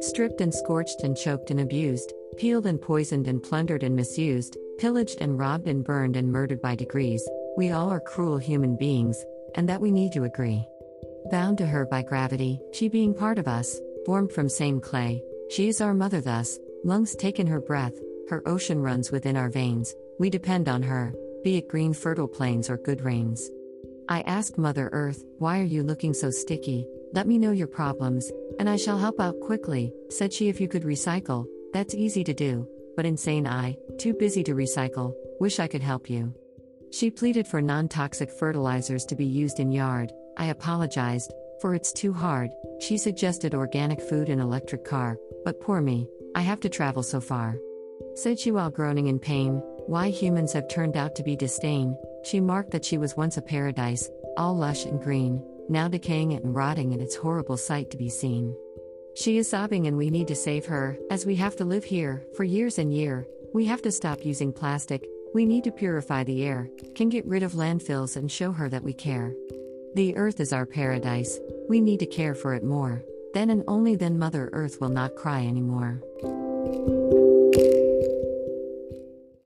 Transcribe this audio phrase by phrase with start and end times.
[0.00, 5.20] Stripped and scorched and choked and abused, peeled and poisoned and plundered and misused, pillaged
[5.20, 9.24] and robbed and burned and murdered by degrees, we all are cruel human beings,
[9.54, 10.66] and that we need to agree.
[11.30, 15.68] Bound to her by gravity, she being part of us, formed from same clay, she
[15.68, 17.94] is our mother thus, lungs take in her breath,
[18.28, 21.14] her ocean runs within our veins, we depend on her,
[21.44, 23.50] be it green fertile plains or good rains.
[24.08, 26.86] I asked Mother Earth, Why are you looking so sticky?
[27.12, 30.48] Let me know your problems, and I shall help out quickly, said she.
[30.48, 35.14] If you could recycle, that's easy to do, but insane I, too busy to recycle,
[35.40, 36.34] wish I could help you.
[36.90, 40.12] She pleaded for non toxic fertilizers to be used in yard.
[40.36, 42.50] I apologized, for it's too hard.
[42.80, 47.20] She suggested organic food and electric car, but poor me, I have to travel so
[47.20, 47.56] far.
[48.14, 51.96] Said she while groaning in pain, why humans have turned out to be disdain.
[52.24, 56.54] She marked that she was once a paradise, all lush and green, now decaying and
[56.54, 58.56] rotting, and its horrible sight to be seen.
[59.14, 62.24] She is sobbing, and we need to save her, as we have to live here
[62.34, 63.26] for years and year.
[63.52, 67.42] We have to stop using plastic, we need to purify the air, can get rid
[67.42, 69.34] of landfills and show her that we care.
[69.94, 73.02] The earth is our paradise, we need to care for it more.
[73.34, 76.02] Then and only then Mother Earth will not cry anymore.